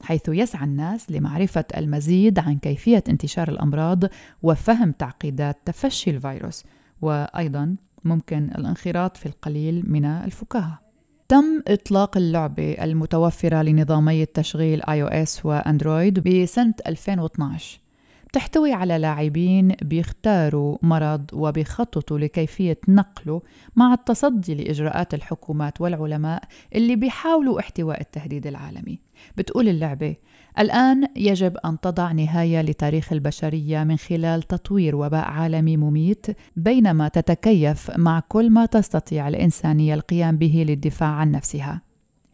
حيث 0.03 0.21
يسعى 0.27 0.63
الناس 0.63 1.11
لمعرفة 1.11 1.65
المزيد 1.77 2.39
عن 2.39 2.57
كيفية 2.57 3.03
انتشار 3.09 3.49
الأمراض 3.49 4.03
وفهم 4.43 4.91
تعقيدات 4.91 5.57
تفشي 5.65 6.09
الفيروس 6.09 6.63
وأيضا 7.01 7.75
ممكن 8.05 8.51
الانخراط 8.57 9.17
في 9.17 9.25
القليل 9.25 9.83
من 9.87 10.05
الفكاهة. 10.05 10.79
تم 11.27 11.61
إطلاق 11.67 12.17
اللعبة 12.17 12.71
المتوفرة 12.71 13.61
لنظامي 13.61 14.23
التشغيل 14.23 14.81
iOS 14.83 15.45
وأندرويد 15.45 16.19
بسنة 16.19 16.73
2012 16.87 17.79
بتحتوي 18.27 18.73
على 18.73 18.97
لاعبين 18.97 19.67
بيختاروا 19.81 20.77
مرض 20.81 21.25
وبيخططوا 21.33 22.19
لكيفية 22.19 22.77
نقله 22.87 23.41
مع 23.75 23.93
التصدي 23.93 24.55
لإجراءات 24.55 25.13
الحكومات 25.13 25.81
والعلماء 25.81 26.43
اللي 26.75 26.95
بيحاولوا 26.95 27.59
احتواء 27.59 28.01
التهديد 28.01 28.47
العالمي. 28.47 28.99
بتقول 29.37 29.69
اللعبة 29.69 30.15
الآن 30.59 31.07
يجب 31.15 31.57
أن 31.57 31.79
تضع 31.79 32.11
نهاية 32.11 32.61
لتاريخ 32.61 33.13
البشرية 33.13 33.83
من 33.83 33.97
خلال 33.97 34.43
تطوير 34.43 34.95
وباء 34.95 35.25
عالمي 35.25 35.77
مميت 35.77 36.25
بينما 36.55 37.07
تتكيف 37.07 37.91
مع 37.97 38.19
كل 38.19 38.49
ما 38.49 38.65
تستطيع 38.65 39.27
الإنسانية 39.27 39.93
القيام 39.93 40.37
به 40.37 40.65
للدفاع 40.67 41.09
عن 41.09 41.31
نفسها. 41.31 41.81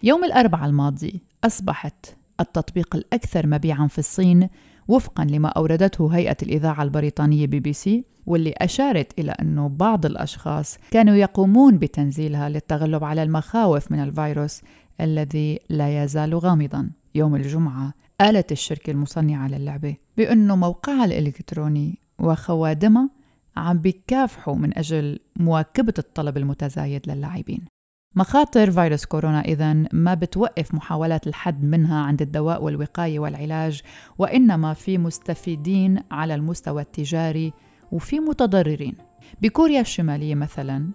يوم 0.04 0.24
الأربعاء 0.24 0.70
الماضي 0.70 1.22
أصبحت 1.44 2.16
التطبيق 2.40 2.96
الأكثر 2.96 3.48
مبيعا 3.48 3.88
في 3.88 4.00
الصين 4.00 4.50
وفقا 4.88 5.26
لما 5.26 5.48
أوردته 5.50 6.16
هيئة 6.16 6.38
الإذاعة 6.44 6.84
البريطانية 6.84 7.48
بي 7.48 7.60
بي 7.60 7.74
سي 7.74 8.06
واللي 8.26 8.54
أشارت 8.58 9.20
إلى 9.20 9.32
أنه 9.32 9.70
بعض 9.70 10.06
الأشخاص 10.06 10.78
كانوا 10.92 11.16
يقومون 11.16 11.78
بتنزيلها 11.78 12.50
للتغلب 12.50 13.04
على 13.04 13.24
المخاوف 13.24 13.92
من 13.92 14.00
الفيروس 14.00 14.62
الذي 15.02 15.60
لا 15.70 16.04
يزال 16.04 16.36
غامضا. 16.36 16.90
يوم 17.16 17.36
الجمعة 17.36 17.94
قالت 18.22 18.52
الشركة 18.52 18.92
المصنعة 18.92 19.48
للعبة 19.48 19.96
بأنه 20.18 20.56
موقعها 20.56 21.06
الإلكتروني 21.06 22.00
وخوادمها 22.20 23.10
عم 23.58 23.78
بيكافحوا 23.78 24.56
من 24.56 24.78
أجل 24.78 25.20
مواكبة 25.36 25.94
الطلب 26.00 26.38
المتزايد 26.38 27.02
للاعبين. 27.10 27.66
مخاطر 28.16 28.72
فيروس 28.72 29.06
كورونا 29.06 29.42
إذا 29.42 29.74
ما 29.94 30.14
بتوقف 30.14 30.74
محاولات 30.74 31.28
الحد 31.28 31.64
منها 31.64 32.00
عند 32.02 32.22
الدواء 32.22 32.64
والوقاية 32.64 33.20
والعلاج 33.20 33.82
وإنما 34.18 34.74
في 34.74 34.98
مستفيدين 34.98 36.00
على 36.12 36.36
المستوى 36.36 36.82
التجاري 36.82 37.54
وفي 37.92 38.20
متضررين. 38.20 38.96
بكوريا 39.42 39.82
الشمالية 39.82 40.36
مثلا 40.36 40.90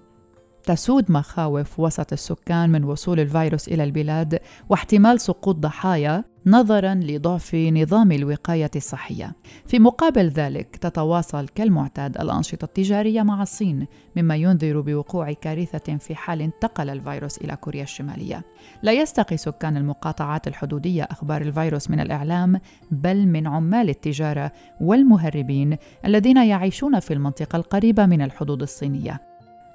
تسود 0.64 1.10
مخاوف 1.12 1.80
وسط 1.80 2.12
السكان 2.12 2.70
من 2.70 2.84
وصول 2.84 3.20
الفيروس 3.20 3.68
إلى 3.68 3.84
البلاد 3.84 4.40
واحتمال 4.68 5.20
سقوط 5.20 5.56
ضحايا 5.56 6.24
نظرا 6.48 6.94
لضعف 6.94 7.54
نظام 7.54 8.12
الوقاية 8.12 8.70
الصحية. 8.76 9.32
في 9.66 9.78
مقابل 9.78 10.28
ذلك 10.28 10.76
تتواصل 10.76 11.48
كالمعتاد 11.48 12.20
الأنشطة 12.20 12.64
التجارية 12.64 13.22
مع 13.22 13.42
الصين 13.42 13.86
مما 14.16 14.36
ينذر 14.36 14.80
بوقوع 14.80 15.32
كارثة 15.32 15.96
في 15.96 16.14
حال 16.14 16.42
انتقل 16.42 16.90
الفيروس 16.90 17.38
إلى 17.38 17.56
كوريا 17.56 17.82
الشمالية. 17.82 18.44
لا 18.82 18.92
يستقي 18.92 19.36
سكان 19.36 19.76
المقاطعات 19.76 20.48
الحدودية 20.48 21.02
أخبار 21.02 21.42
الفيروس 21.42 21.90
من 21.90 22.00
الإعلام 22.00 22.60
بل 22.90 23.26
من 23.26 23.46
عمال 23.46 23.88
التجارة 23.88 24.52
والمهربين 24.80 25.76
الذين 26.04 26.36
يعيشون 26.36 27.00
في 27.00 27.14
المنطقة 27.14 27.56
القريبة 27.56 28.06
من 28.06 28.22
الحدود 28.22 28.62
الصينية. 28.62 29.20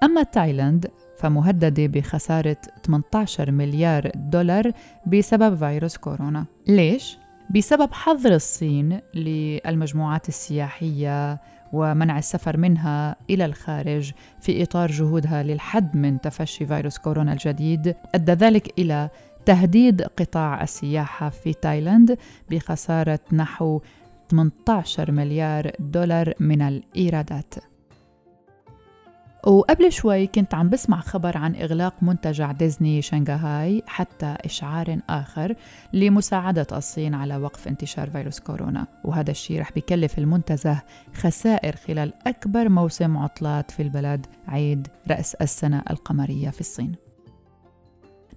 أما 0.04 0.24
تايلاند 0.24 0.88
فمهددة 1.18 1.88
بخسارة 1.88 2.58
18 2.86 3.52
مليار 3.52 4.12
دولار 4.16 4.72
بسبب 5.08 5.56
فيروس 5.56 5.98
كورونا 5.98 6.46
ليش؟ 6.68 7.18
بسبب 7.56 7.94
حظر 7.94 8.36
الصين 8.36 9.00
للمجموعات 9.16 10.30
السياحية 10.30 11.42
ومنع 11.74 12.18
السفر 12.18 12.58
منها 12.58 13.16
إلى 13.30 13.46
الخارج 13.46 14.12
في 14.40 14.64
إطار 14.64 14.92
جهودها 14.92 15.44
للحد 15.44 15.96
من 15.96 16.22
تفشي 16.22 16.66
فيروس 16.66 16.98
كورونا 16.98 17.34
الجديد 17.34 17.96
أدى 18.16 18.32
ذلك 18.32 18.80
إلى 18.80 19.10
تهديد 19.46 20.02
قطاع 20.02 20.64
السياحة 20.64 21.30
في 21.30 21.54
تايلاند 21.54 22.18
بخسارة 22.50 23.20
نحو 23.32 23.82
18 24.32 25.12
مليار 25.12 25.72
دولار 25.80 26.34
من 26.40 26.62
الإيرادات 26.62 27.54
وقبل 29.48 29.92
شوي 29.92 30.28
كنت 30.28 30.54
عم 30.54 30.70
بسمع 30.70 31.00
خبر 31.00 31.38
عن 31.38 31.56
إغلاق 31.56 31.94
منتجع 32.02 32.52
ديزني 32.52 33.02
شنغهاي 33.02 33.84
حتى 33.88 34.36
إشعار 34.46 35.00
آخر 35.10 35.56
لمساعدة 35.94 36.68
الصين 36.72 37.14
على 37.14 37.38
وقف 37.38 37.68
انتشار 37.68 38.10
فيروس 38.10 38.40
كورونا. 38.40 38.88
وهذا 39.04 39.32
الشيء 39.32 39.60
رح 39.60 39.72
بيكلف 39.72 40.20
المنتزه 40.20 40.82
خسائر 41.14 41.76
خلال 41.76 42.14
أكبر 42.28 42.70
موسم 42.70 43.18
عطلات 43.18 43.72
في 43.72 43.84
البلد 43.84 44.26
عيد 44.48 44.88
رأس 45.12 45.36
السنة 45.36 45.84
القمرية 45.90 46.50
في 46.50 46.62
الصين. 46.62 46.96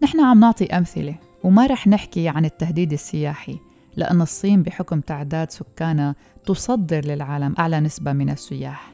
نحن 0.02 0.20
عم 0.20 0.40
نعطي 0.40 0.66
أمثلة 0.66 1.14
وما 1.44 1.66
رح 1.66 1.86
نحكي 1.86 2.28
عن 2.28 2.44
التهديد 2.44 2.92
السياحي 2.92 3.58
لأن 3.96 4.22
الصين 4.22 4.62
بحكم 4.62 5.00
تعداد 5.00 5.50
سكانها 5.50 6.14
تصدر 6.46 7.04
للعالم 7.04 7.54
أعلى 7.58 7.80
نسبة 7.80 8.12
من 8.12 8.30
السياح. 8.30 8.93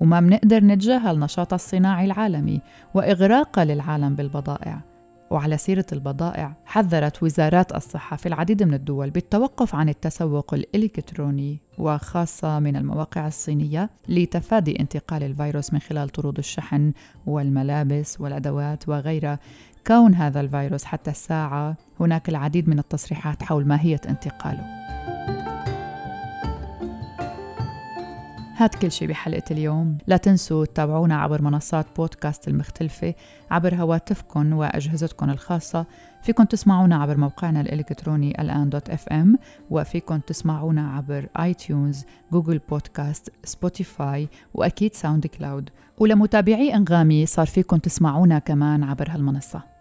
وما 0.00 0.20
منقدر 0.20 0.64
نتجاهل 0.64 1.18
نشاطها 1.18 1.56
الصناعي 1.56 2.04
العالمي 2.04 2.60
وإغراقها 2.94 3.64
للعالم 3.64 4.14
بالبضائع. 4.14 4.92
وعلى 5.32 5.58
سيرة 5.58 5.86
البضائع 5.92 6.56
حذرت 6.66 7.22
وزارات 7.22 7.74
الصحة 7.74 8.16
في 8.16 8.26
العديد 8.26 8.62
من 8.62 8.74
الدول 8.74 9.10
بالتوقف 9.10 9.74
عن 9.74 9.88
التسوق 9.88 10.54
الإلكتروني 10.54 11.60
وخاصة 11.78 12.58
من 12.58 12.76
المواقع 12.76 13.26
الصينية 13.26 13.90
لتفادي 14.08 14.80
انتقال 14.80 15.22
الفيروس 15.22 15.72
من 15.72 15.78
خلال 15.78 16.08
طرود 16.08 16.38
الشحن 16.38 16.92
والملابس 17.26 18.20
والأدوات 18.20 18.88
وغيرها 18.88 19.38
كون 19.86 20.14
هذا 20.14 20.40
الفيروس 20.40 20.84
حتى 20.84 21.10
الساعة. 21.10 21.76
هناك 22.00 22.28
العديد 22.28 22.68
من 22.68 22.78
التصريحات 22.78 23.42
حول 23.42 23.66
ماهية 23.66 24.00
انتقاله. 24.08 24.64
هاد 28.62 28.74
كل 28.74 28.92
شي 28.92 29.06
بحلقة 29.06 29.42
اليوم. 29.50 29.98
لا 30.06 30.16
تنسوا 30.16 30.64
تتابعونا 30.64 31.16
عبر 31.16 31.42
منصات 31.42 31.86
بودكاست 31.96 32.48
المختلفة 32.48 33.14
عبر 33.50 33.74
هواتفكم 33.74 34.52
وأجهزتكم 34.52 35.30
الخاصة. 35.30 35.86
فيكم 36.22 36.44
تسمعونا 36.44 36.96
عبر 36.96 37.16
موقعنا 37.16 37.60
الإلكتروني 37.60 38.40
الآن 38.42 38.70
dot 38.70 38.90
FM 38.90 39.38
وفيكم 39.70 40.18
تسمعونا 40.18 40.90
عبر 40.90 41.28
iTunes 41.40 42.04
Google 42.32 42.58
Podcasts 42.58 43.32
Spotify 43.44 44.28
وأكيد 44.54 44.94
SoundCloud 44.94 45.70
ولمتابعي 45.98 46.74
أنغامي 46.74 47.26
صار 47.26 47.46
فيكم 47.46 47.76
تسمعونا 47.76 48.38
كمان 48.38 48.82
عبر 48.82 49.10
هالمنصة. 49.10 49.71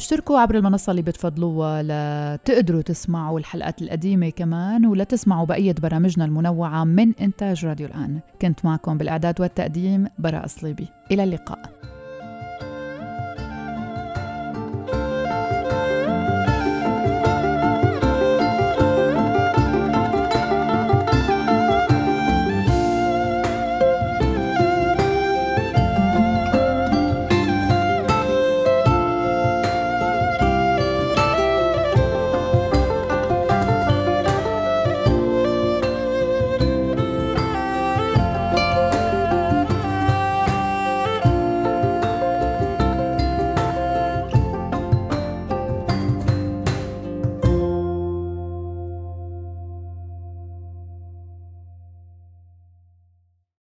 اشتركوا 0.00 0.38
عبر 0.38 0.54
المنصة 0.54 0.90
اللي 0.90 1.02
بتفضلوها 1.02 1.82
لتقدروا 1.82 2.82
تسمعوا 2.82 3.38
الحلقات 3.38 3.82
القديمة 3.82 4.30
كمان 4.30 4.86
ولتسمعوا 4.86 5.46
بقية 5.46 5.74
برامجنا 5.82 6.24
المنوعة 6.24 6.84
من 6.84 7.14
إنتاج 7.14 7.66
راديو 7.66 7.86
الآن. 7.86 8.20
كنت 8.42 8.64
معكم 8.64 8.98
بالإعداد 8.98 9.40
والتقديم 9.40 10.06
براء 10.18 10.46
صليبي. 10.46 10.88
إلى 11.10 11.24
اللقاء. 11.24 11.70